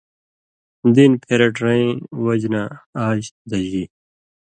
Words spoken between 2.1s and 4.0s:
وجہۡ نہ آژ دژی!